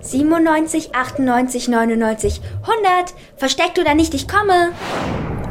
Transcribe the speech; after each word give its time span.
97, 0.00 0.94
98, 0.94 1.68
99, 1.68 2.40
100. 2.62 3.14
Versteckt 3.36 3.78
oder 3.78 3.94
nicht, 3.94 4.14
ich 4.14 4.28
komme. 4.28 4.70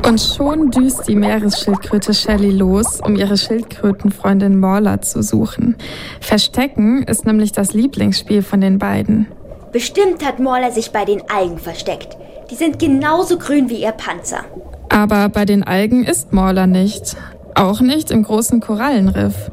Und 0.07 0.21
schon 0.21 0.71
düst 0.71 1.07
die 1.07 1.15
Meeresschildkröte 1.15 2.13
Shelly 2.13 2.51
los, 2.51 3.01
um 3.01 3.15
ihre 3.15 3.37
Schildkrötenfreundin 3.37 4.57
Morla 4.59 5.01
zu 5.01 5.21
suchen. 5.21 5.75
Verstecken 6.21 7.03
ist 7.03 7.25
nämlich 7.25 7.51
das 7.51 7.73
Lieblingsspiel 7.73 8.41
von 8.41 8.61
den 8.61 8.79
beiden. 8.79 9.27
Bestimmt 9.73 10.25
hat 10.25 10.39
Morla 10.39 10.71
sich 10.71 10.91
bei 10.91 11.03
den 11.03 11.29
Algen 11.29 11.57
versteckt. 11.57 12.15
Die 12.49 12.55
sind 12.55 12.79
genauso 12.79 13.37
grün 13.37 13.69
wie 13.69 13.81
ihr 13.81 13.91
Panzer. 13.91 14.45
Aber 14.89 15.27
bei 15.27 15.43
den 15.43 15.63
Algen 15.63 16.05
ist 16.05 16.31
Morla 16.31 16.67
nicht. 16.67 17.17
Auch 17.53 17.81
nicht 17.81 18.11
im 18.11 18.23
großen 18.23 18.61
Korallenriff. 18.61 19.51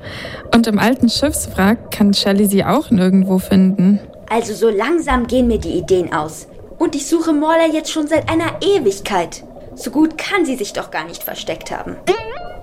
Und 0.55 0.67
im 0.69 0.79
alten 0.79 1.09
Schiffswrack 1.09 1.91
kann 1.91 2.15
Shelly 2.15 2.47
sie 2.47 2.65
auch 2.65 2.91
nirgendwo 2.91 3.39
finden. 3.39 3.99
Also 4.29 4.55
so 4.55 4.69
langsam 4.69 5.27
gehen 5.27 5.47
mir 5.47 5.59
die 5.59 5.79
Ideen 5.79 6.13
aus. 6.13 6.49
Und 6.79 6.95
ich 6.95 7.07
suche 7.07 7.33
Morla 7.33 7.67
jetzt 7.73 7.91
schon 7.91 8.07
seit 8.07 8.29
einer 8.31 8.61
Ewigkeit. 8.61 9.45
So 9.75 9.91
gut 9.91 10.19
kann 10.19 10.45
sie 10.45 10.57
sich 10.57 10.73
doch 10.73 10.91
gar 10.91 11.05
nicht 11.05 11.23
versteckt 11.23 11.71
haben. 11.71 11.97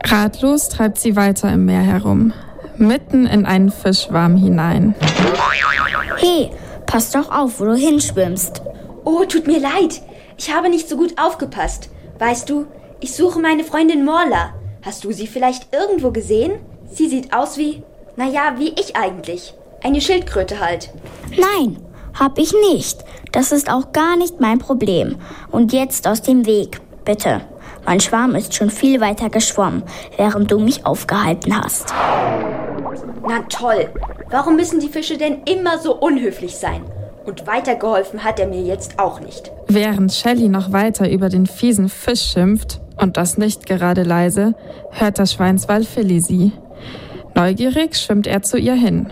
Ratlos 0.06 0.70
treibt 0.70 0.98
sie 0.98 1.16
weiter 1.16 1.52
im 1.52 1.66
Meer 1.66 1.82
herum, 1.82 2.34
mitten 2.78 3.26
in 3.26 3.46
einen 3.46 3.72
Fischwarm 3.72 4.36
hinein. 4.36 4.96
Hey, 6.18 6.52
pass 6.86 7.12
doch 7.12 7.32
auf, 7.32 7.60
wo 7.60 7.66
du 7.66 7.76
hinschwimmst. 7.76 8.62
Oh, 9.04 9.24
tut 9.26 9.48
mir 9.48 9.60
leid. 9.60 10.02
Ich 10.38 10.54
habe 10.54 10.70
nicht 10.70 10.90
so 10.90 10.98
gut 10.98 11.20
aufgepasst. 11.20 11.90
Weißt 12.20 12.50
du, 12.50 12.66
ich 13.00 13.16
suche 13.16 13.40
meine 13.40 13.64
Freundin 13.64 14.06
Morla. 14.06 14.54
Hast 14.84 15.04
du 15.04 15.12
sie 15.12 15.28
vielleicht 15.28 15.74
irgendwo 15.74 16.12
gesehen? 16.12 16.54
Sie 16.92 17.08
sieht 17.08 17.34
aus 17.34 17.58
wie, 17.58 17.84
naja, 18.16 18.56
wie 18.58 18.70
ich 18.70 18.96
eigentlich. 18.96 19.54
Eine 19.84 20.02
Schildkröte 20.02 20.60
halt. 20.60 20.90
Nein, 21.38 21.78
hab 22.14 22.38
ich 22.38 22.54
nicht. 22.72 23.04
Das 23.32 23.52
ist 23.52 23.72
auch 23.72 23.92
gar 23.92 24.18
nicht 24.18 24.40
mein 24.40 24.60
Problem. 24.60 25.16
Und 25.52 25.74
jetzt 25.74 26.08
aus 26.08 26.22
dem 26.22 26.46
Weg, 26.46 26.82
bitte. 27.06 27.42
Mein 27.86 28.00
Schwarm 28.00 28.36
ist 28.36 28.54
schon 28.54 28.70
viel 28.70 29.02
weiter 29.02 29.30
geschwommen, 29.30 29.84
während 30.18 30.52
du 30.52 30.60
mich 30.60 30.86
aufgehalten 30.86 31.58
hast. 31.58 31.94
Na 33.28 33.40
toll. 33.50 33.90
Warum 34.30 34.56
müssen 34.56 34.80
die 34.80 34.90
Fische 34.90 35.18
denn 35.18 35.44
immer 35.46 35.78
so 35.80 35.96
unhöflich 35.96 36.56
sein? 36.56 36.84
Und 37.26 37.48
weitergeholfen 37.48 38.24
hat 38.24 38.40
er 38.40 38.48
mir 38.48 38.62
jetzt 38.62 39.00
auch 39.00 39.20
nicht. 39.20 39.52
Während 39.68 40.12
Shelly 40.12 40.50
noch 40.50 40.72
weiter 40.72 41.10
über 41.10 41.30
den 41.30 41.46
fiesen 41.46 41.90
Fisch 41.90 42.32
schimpft, 42.34 42.82
und 42.98 43.18
das 43.18 43.38
nicht 43.38 43.66
gerade 43.66 44.04
leise, 44.04 44.54
hört 44.92 45.18
der 45.18 45.26
Schweinswall 45.26 45.84
Philly 45.84 46.20
sie. 46.20 46.52
Neugierig 47.36 47.96
schwimmt 47.96 48.28
er 48.28 48.42
zu 48.42 48.58
ihr 48.58 48.76
hin. 48.76 49.12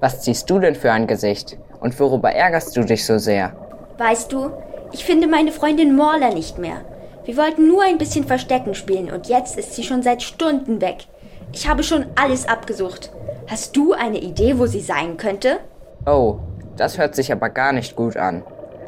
Was 0.00 0.22
ziehst 0.22 0.48
du 0.50 0.58
denn 0.58 0.74
für 0.74 0.92
ein 0.92 1.06
Gesicht? 1.06 1.56
Und 1.80 1.98
worüber 1.98 2.32
ärgerst 2.32 2.76
du 2.76 2.82
dich 2.82 3.06
so 3.06 3.18
sehr? 3.18 3.52
Weißt 3.98 4.32
du, 4.32 4.50
ich 4.92 5.04
finde 5.04 5.26
meine 5.26 5.52
Freundin 5.52 5.96
Morla 5.96 6.30
nicht 6.30 6.58
mehr. 6.58 6.82
Wir 7.24 7.36
wollten 7.36 7.66
nur 7.66 7.82
ein 7.82 7.98
bisschen 7.98 8.24
Verstecken 8.24 8.74
spielen 8.74 9.10
und 9.10 9.28
jetzt 9.28 9.58
ist 9.58 9.74
sie 9.74 9.82
schon 9.82 10.02
seit 10.02 10.22
Stunden 10.22 10.80
weg. 10.80 11.06
Ich 11.52 11.68
habe 11.68 11.82
schon 11.82 12.06
alles 12.14 12.46
abgesucht. 12.48 13.10
Hast 13.48 13.76
du 13.76 13.92
eine 13.92 14.18
Idee, 14.18 14.58
wo 14.58 14.66
sie 14.66 14.80
sein 14.80 15.16
könnte? 15.16 15.58
Oh, 16.06 16.38
das 16.76 16.98
hört 16.98 17.14
sich 17.14 17.32
aber 17.32 17.48
gar 17.48 17.72
nicht 17.72 17.96
gut 17.96 18.16
an. 18.16 18.42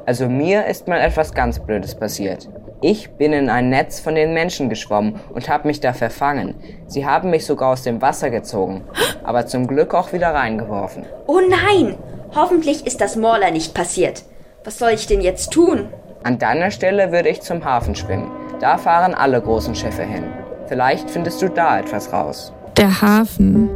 Also 0.07 0.29
mir 0.29 0.67
ist 0.67 0.89
mal 0.89 1.01
etwas 1.01 1.33
ganz 1.35 1.59
Blödes 1.59 1.95
passiert. 1.95 2.49
Ich 2.81 3.11
bin 3.11 3.33
in 3.33 3.51
ein 3.51 3.71
Netz 3.71 3.99
von 3.99 4.15
den 4.15 4.35
Menschen 4.35 4.69
geschwommen 4.69 5.19
und 5.35 5.49
habe 5.49 5.67
mich 5.67 5.81
da 5.81 5.93
verfangen. 5.93 6.55
Sie 6.87 7.05
haben 7.05 7.31
mich 7.31 7.45
sogar 7.45 7.73
aus 7.73 7.83
dem 7.83 8.01
Wasser 8.01 8.31
gezogen, 8.31 8.85
aber 9.25 9.47
zum 9.47 9.67
Glück 9.67 9.95
auch 9.95 10.13
wieder 10.13 10.33
reingeworfen. 10.33 11.05
Oh 11.27 11.41
nein! 11.41 11.97
Hoffentlich 12.35 12.87
ist 12.87 13.01
das 13.01 13.17
Morla 13.17 13.51
nicht 13.51 13.75
passiert. 13.75 14.23
Was 14.63 14.79
soll 14.79 14.91
ich 14.91 15.09
denn 15.09 15.23
jetzt 15.23 15.51
tun? 15.53 15.89
An 16.23 16.39
deiner 16.39 16.71
Stelle 16.71 17.11
würde 17.11 17.31
ich 17.31 17.41
zum 17.41 17.65
Hafen 17.65 17.97
schwimmen. 17.97 18.31
Da 18.61 18.79
fahren 18.79 19.15
alle 19.15 19.41
großen 19.41 19.75
Schiffe 19.75 20.03
hin. 20.03 20.25
Vielleicht 20.67 21.11
findest 21.11 21.43
du 21.43 21.49
da 21.49 21.81
etwas 21.81 22.13
raus. 22.13 22.53
Der 22.77 23.01
Hafen. 23.01 23.71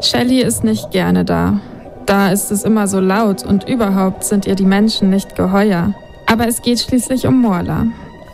Shelly 0.00 0.42
ist 0.42 0.62
nicht 0.62 0.92
gerne 0.92 1.24
da. 1.24 1.60
Da 2.06 2.30
ist 2.30 2.52
es 2.52 2.62
immer 2.62 2.86
so 2.86 3.00
laut 3.00 3.44
und 3.44 3.68
überhaupt 3.68 4.22
sind 4.22 4.46
ihr 4.46 4.54
die 4.54 4.64
Menschen 4.64 5.10
nicht 5.10 5.34
geheuer. 5.34 5.94
Aber 6.30 6.46
es 6.46 6.60
geht 6.60 6.78
schließlich 6.78 7.26
um 7.26 7.40
Morla. 7.40 7.86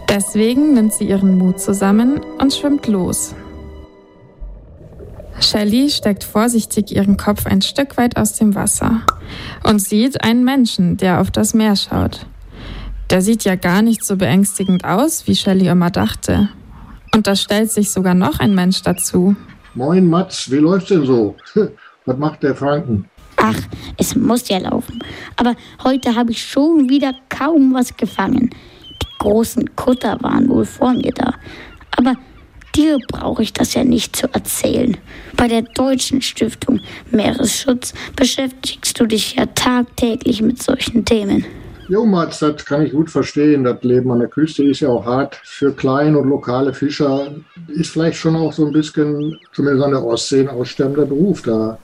Deswegen 0.08 0.74
nimmt 0.74 0.92
sie 0.92 1.04
ihren 1.04 1.38
Mut 1.38 1.60
zusammen 1.60 2.20
und 2.38 2.52
schwimmt 2.52 2.88
los. 2.88 3.34
Shelly 5.40 5.88
steckt 5.90 6.24
vorsichtig 6.24 6.94
ihren 6.94 7.16
Kopf 7.16 7.46
ein 7.46 7.62
Stück 7.62 7.96
weit 7.96 8.16
aus 8.16 8.34
dem 8.34 8.54
Wasser 8.56 9.02
und 9.62 9.80
sieht 9.80 10.24
einen 10.24 10.44
Menschen, 10.44 10.96
der 10.96 11.20
auf 11.20 11.30
das 11.30 11.54
Meer 11.54 11.76
schaut. 11.76 12.26
Der 13.10 13.22
sieht 13.22 13.44
ja 13.44 13.54
gar 13.54 13.82
nicht 13.82 14.04
so 14.04 14.16
beängstigend 14.16 14.84
aus, 14.84 15.26
wie 15.28 15.36
Shelly 15.36 15.68
immer 15.68 15.90
dachte. 15.90 16.48
Und 17.14 17.28
da 17.28 17.36
stellt 17.36 17.70
sich 17.70 17.90
sogar 17.90 18.14
noch 18.14 18.40
ein 18.40 18.54
Mensch 18.54 18.82
dazu. 18.82 19.36
Moin 19.74 20.08
Mats, 20.08 20.50
wie 20.50 20.56
läuft's 20.56 20.88
denn 20.88 21.06
so? 21.06 21.36
Was 22.06 22.16
macht 22.16 22.42
der 22.42 22.56
Franken? 22.56 23.08
Ach, 23.46 23.60
es 23.98 24.16
muss 24.16 24.48
ja 24.48 24.56
laufen. 24.56 25.00
Aber 25.36 25.54
heute 25.84 26.14
habe 26.14 26.30
ich 26.30 26.42
schon 26.42 26.88
wieder 26.88 27.12
kaum 27.28 27.74
was 27.74 27.94
gefangen. 27.94 28.48
Die 29.02 29.18
großen 29.18 29.76
Kutter 29.76 30.16
waren 30.22 30.48
wohl 30.48 30.64
vor 30.64 30.94
mir 30.94 31.12
da. 31.12 31.34
Aber 31.90 32.14
dir 32.74 32.96
brauche 33.06 33.42
ich 33.42 33.52
das 33.52 33.74
ja 33.74 33.84
nicht 33.84 34.16
zu 34.16 34.28
erzählen. 34.32 34.96
Bei 35.36 35.46
der 35.46 35.60
Deutschen 35.60 36.22
Stiftung 36.22 36.80
Meeresschutz 37.10 37.92
beschäftigst 38.16 38.98
du 38.98 39.04
dich 39.04 39.34
ja 39.34 39.44
tagtäglich 39.44 40.40
mit 40.40 40.62
solchen 40.62 41.04
Themen. 41.04 41.44
Jo, 41.88 42.06
Mats, 42.06 42.38
das 42.38 42.64
kann 42.64 42.80
ich 42.80 42.92
gut 42.92 43.10
verstehen. 43.10 43.64
Das 43.64 43.82
Leben 43.82 44.10
an 44.10 44.20
der 44.20 44.28
Küste 44.28 44.64
ist 44.64 44.80
ja 44.80 44.88
auch 44.88 45.04
hart. 45.04 45.38
Für 45.44 45.70
kleine 45.70 46.18
und 46.18 46.30
lokale 46.30 46.72
Fischer 46.72 47.30
ist 47.68 47.90
vielleicht 47.90 48.16
schon 48.16 48.36
auch 48.36 48.54
so 48.54 48.64
ein 48.64 48.72
bisschen, 48.72 49.38
zumindest 49.52 49.84
an 49.84 49.90
der 49.90 50.02
Ostsee, 50.02 50.40
ein 50.40 50.48
aussterbender 50.48 51.04
Beruf 51.04 51.42
da. 51.42 51.78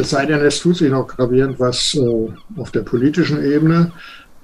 Es 0.00 0.10
sei 0.10 0.24
denn, 0.24 0.40
es 0.40 0.60
tut 0.60 0.78
sich 0.78 0.90
noch 0.90 1.08
gravierend 1.08 1.60
was 1.60 1.94
äh, 1.94 2.28
auf 2.58 2.70
der 2.70 2.80
politischen 2.80 3.44
Ebene, 3.44 3.92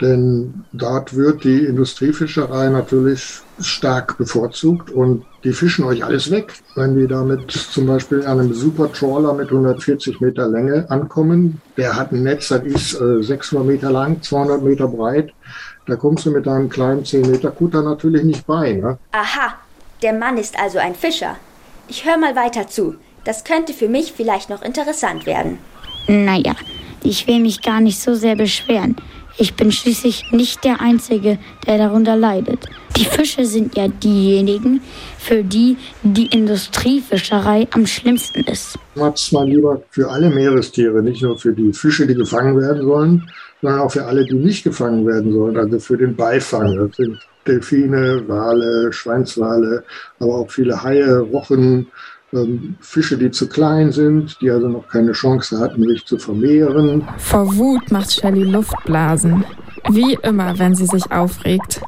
denn 0.03 0.65
dort 0.75 1.17
wird 1.17 1.45
die 1.45 1.65
Industriefischerei 1.65 2.69
natürlich 2.69 3.41
stark 3.59 4.19
bevorzugt 4.19 4.91
und 4.91 5.25
die 5.45 5.53
fischen 5.53 5.87
euch 5.87 6.05
alles 6.05 6.31
weg. 6.31 6.53
Wenn 6.75 6.99
die 6.99 7.07
damit 7.07 7.51
zum 7.51 7.87
Beispiel 7.87 8.27
einem 8.27 8.53
Super-Trawler 8.53 9.33
mit 9.33 9.49
140 9.49 10.21
Meter 10.21 10.47
Länge 10.47 10.85
ankommen, 10.91 11.63
der 11.79 11.97
hat 11.97 12.13
ein 12.13 12.23
Netz, 12.23 12.49
das 12.49 12.63
ist 12.63 13.01
äh, 13.01 13.23
600 13.23 13.67
Meter 13.67 13.91
lang, 13.91 14.21
200 14.21 14.63
Meter 14.63 14.89
breit, 14.89 15.33
da 15.87 15.97
kommst 15.97 16.27
du 16.27 16.33
mit 16.33 16.47
deinem 16.47 16.69
kleinen 16.69 17.03
10 17.03 17.31
Meter 17.31 17.51
Kutter 17.51 17.81
natürlich 17.81 18.25
nicht 18.25 18.47
bei. 18.47 18.75
Ne? 18.75 18.99
Aha, 19.13 19.55
der 20.03 20.13
Mann 20.13 20.37
ist 20.37 20.59
also 20.59 20.79
ein 20.79 20.95
Fischer. 20.95 21.37
Ich 21.89 22.05
höre 22.05 22.19
mal 22.19 22.37
weiter 22.37 22.69
zu. 22.69 22.97
Das 23.27 23.43
könnte 23.43 23.73
für 23.73 23.89
mich 23.89 24.13
vielleicht 24.17 24.51
noch 24.51 24.63
interessant 24.63 25.27
werden. 25.27 25.59
Naja, 26.07 26.55
ich 27.03 27.27
will 27.27 27.41
mich 27.41 27.61
gar 27.61 27.81
nicht 27.81 28.01
so 28.01 28.15
sehr 28.15 28.37
beschweren. 28.37 28.95
Ich 29.37 29.55
bin 29.55 29.73
schließlich 29.73 30.31
nicht 30.31 30.63
der 30.65 30.81
Einzige, 30.81 31.39
der 31.67 31.77
darunter 31.77 32.17
leidet. 32.17 32.61
Die 32.97 33.05
Fische 33.05 33.45
sind 33.45 33.77
ja 33.77 33.89
diejenigen, 33.89 34.81
für 35.19 35.43
die 35.43 35.77
die 36.05 36.27
Industriefischerei 36.27 37.67
am 37.73 37.85
schlimmsten 37.87 38.45
ist. 38.45 38.79
Mats 38.95 39.33
mal 39.33 39.47
lieber 39.47 39.83
für 39.91 40.09
alle 40.09 40.31
Meerestiere, 40.31 41.03
nicht 41.03 41.21
nur 41.21 41.37
für 41.37 41.53
die 41.53 41.73
Fische, 41.73 42.07
die 42.07 42.15
gefangen 42.15 42.57
werden 42.57 42.83
sollen, 42.83 43.29
sondern 43.61 43.81
auch 43.81 43.91
für 43.91 44.05
alle, 44.05 44.25
die 44.25 44.35
nicht 44.35 44.63
gefangen 44.63 45.05
werden 45.05 45.33
sollen, 45.33 45.57
also 45.57 45.81
für 45.81 45.99
den 45.99 46.15
Beifang. 46.15 46.77
Das 46.77 46.97
sind 46.97 47.19
Delfine, 47.47 48.23
Wale, 48.27 48.93
Schweinswale, 48.93 49.85
aber 50.21 50.35
auch 50.37 50.51
viele 50.51 50.83
Haie, 50.83 51.19
Rochen, 51.19 51.89
Fische, 52.81 53.17
die 53.17 53.31
zu 53.31 53.49
klein 53.49 53.93
sind, 53.93 54.41
die 54.41 54.51
also 54.51 54.69
noch 54.69 54.89
keine 54.89 55.13
Chance 55.13 55.61
hatten, 55.61 55.87
sich 55.87 56.05
zu 56.05 56.19
vermehren. 56.19 57.07
Vor 57.19 57.57
Wut 57.57 57.91
macht 57.93 58.13
Shelly 58.13 58.43
Luftblasen. 58.43 59.45
Wie 59.91 60.19
immer, 60.23 60.59
wenn 60.59 60.75
sie 60.75 60.87
sich 60.87 61.13
aufregt. 61.13 61.81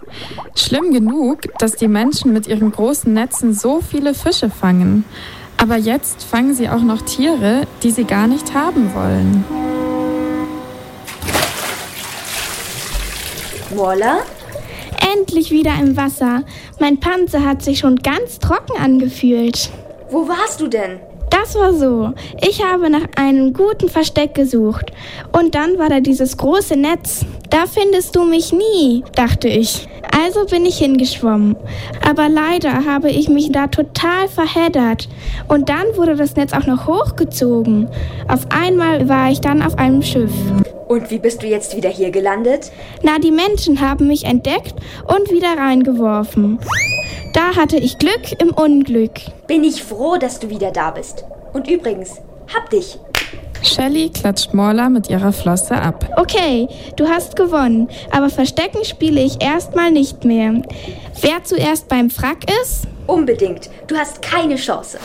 Schlimm 0.54 0.92
genug, 0.92 1.40
dass 1.58 1.72
die 1.72 1.88
Menschen 1.88 2.32
mit 2.32 2.46
ihren 2.46 2.70
großen 2.70 3.12
Netzen 3.12 3.52
so 3.52 3.80
viele 3.80 4.14
Fische 4.14 4.48
fangen. 4.48 5.04
Aber 5.56 5.76
jetzt 5.76 6.22
fangen 6.22 6.54
sie 6.54 6.68
auch 6.68 6.82
noch 6.82 7.02
Tiere, 7.02 7.62
die 7.82 7.90
sie 7.90 8.04
gar 8.04 8.28
nicht 8.28 8.54
haben 8.54 8.94
wollen. 8.94 9.44
Morla? 13.74 14.18
Endlich 15.14 15.50
wieder 15.50 15.72
im 15.80 15.96
Wasser. 15.96 16.44
Mein 16.78 17.00
Panzer 17.00 17.44
hat 17.44 17.62
sich 17.62 17.80
schon 17.80 17.96
ganz 17.96 18.38
trocken 18.38 18.80
angefühlt. 18.80 19.70
Wo 20.10 20.26
warst 20.28 20.60
du 20.60 20.66
denn? 20.68 21.00
Da, 21.30 21.38
Das 21.48 21.54
war 21.54 21.72
so. 21.72 22.12
Ich 22.46 22.62
habe 22.62 22.90
nach 22.90 23.06
einem 23.16 23.54
guten 23.54 23.88
Versteck 23.88 24.34
gesucht. 24.34 24.92
Und 25.32 25.54
dann 25.54 25.78
war 25.78 25.88
da 25.88 26.00
dieses 26.00 26.36
große 26.36 26.76
Netz. 26.76 27.24
Da 27.48 27.64
findest 27.66 28.14
du 28.16 28.24
mich 28.24 28.52
nie, 28.52 29.02
dachte 29.14 29.48
ich. 29.48 29.88
Also 30.14 30.44
bin 30.44 30.66
ich 30.66 30.76
hingeschwommen. 30.76 31.56
Aber 32.06 32.28
leider 32.28 32.84
habe 32.84 33.10
ich 33.10 33.30
mich 33.30 33.50
da 33.50 33.66
total 33.68 34.28
verheddert. 34.28 35.08
Und 35.48 35.70
dann 35.70 35.86
wurde 35.94 36.16
das 36.16 36.36
Netz 36.36 36.52
auch 36.52 36.66
noch 36.66 36.86
hochgezogen. 36.86 37.88
Auf 38.28 38.46
einmal 38.50 39.08
war 39.08 39.30
ich 39.30 39.40
dann 39.40 39.62
auf 39.62 39.78
einem 39.78 40.02
Schiff. 40.02 40.32
Und 40.88 41.10
wie 41.10 41.18
bist 41.18 41.42
du 41.42 41.46
jetzt 41.46 41.74
wieder 41.76 41.88
hier 41.88 42.10
gelandet? 42.10 42.72
Na, 43.02 43.18
die 43.18 43.30
Menschen 43.30 43.80
haben 43.80 44.06
mich 44.06 44.24
entdeckt 44.24 44.74
und 45.06 45.30
wieder 45.30 45.56
reingeworfen. 45.56 46.58
Da 47.32 47.56
hatte 47.56 47.76
ich 47.76 47.98
Glück 47.98 48.40
im 48.40 48.50
Unglück. 48.50 49.12
Bin 49.46 49.64
ich 49.64 49.82
froh, 49.82 50.16
dass 50.16 50.40
du 50.40 50.50
wieder 50.50 50.70
da 50.70 50.90
bist. 50.90 51.24
Und 51.52 51.68
übrigens, 51.68 52.20
hab 52.54 52.70
dich. 52.70 52.98
Shelly 53.62 54.10
klatscht 54.10 54.54
Morla 54.54 54.88
mit 54.88 55.10
ihrer 55.10 55.32
Flosse 55.32 55.74
ab. 55.74 56.08
Okay, 56.16 56.68
du 56.96 57.08
hast 57.08 57.36
gewonnen, 57.36 57.88
aber 58.10 58.30
Verstecken 58.30 58.84
spiele 58.84 59.20
ich 59.20 59.42
erstmal 59.42 59.90
nicht 59.90 60.24
mehr. 60.24 60.62
Wer 61.20 61.44
zuerst 61.44 61.88
beim 61.88 62.08
Frack 62.08 62.44
ist? 62.62 62.86
Unbedingt. 63.06 63.68
Du 63.86 63.96
hast 63.96 64.22
keine 64.22 64.56
Chance. 64.56 64.98